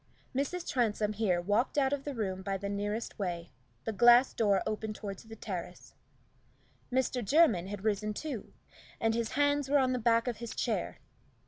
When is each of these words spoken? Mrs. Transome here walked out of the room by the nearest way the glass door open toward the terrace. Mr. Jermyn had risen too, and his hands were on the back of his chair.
Mrs. 0.35 0.67
Transome 0.67 1.13
here 1.13 1.39
walked 1.39 1.77
out 1.77 1.93
of 1.93 2.05
the 2.05 2.15
room 2.15 2.41
by 2.41 2.57
the 2.57 2.69
nearest 2.69 3.19
way 3.19 3.51
the 3.83 3.93
glass 3.93 4.33
door 4.33 4.63
open 4.65 4.93
toward 4.93 5.19
the 5.19 5.35
terrace. 5.35 5.93
Mr. 6.91 7.23
Jermyn 7.23 7.67
had 7.67 7.83
risen 7.83 8.11
too, 8.11 8.51
and 8.99 9.13
his 9.13 9.33
hands 9.33 9.69
were 9.69 9.77
on 9.77 9.93
the 9.93 9.99
back 9.99 10.27
of 10.27 10.37
his 10.37 10.55
chair. 10.55 10.97